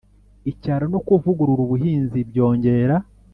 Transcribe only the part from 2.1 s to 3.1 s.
byongera